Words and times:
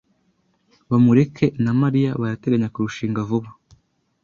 Bamureke 0.89 1.45
na 1.63 1.71
Mariya 1.81 2.11
barateganya 2.21 2.71
kurushinga 2.73 3.27
vuba. 3.29 3.49